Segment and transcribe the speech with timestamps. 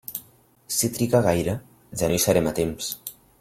[0.77, 1.55] Si triga gaire
[2.01, 2.89] ja no hi serem a temps.